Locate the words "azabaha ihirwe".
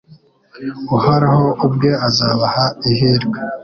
2.07-3.37